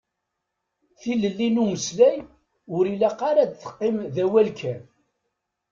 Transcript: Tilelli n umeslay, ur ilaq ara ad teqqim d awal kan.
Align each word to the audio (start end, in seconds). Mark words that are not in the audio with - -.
Tilelli 0.99 1.47
n 1.49 1.61
umeslay, 1.63 2.17
ur 2.75 2.83
ilaq 2.93 3.19
ara 3.29 3.39
ad 3.43 3.51
teqqim 3.53 3.97
d 4.13 4.15
awal 4.23 4.47
kan. 4.59 4.81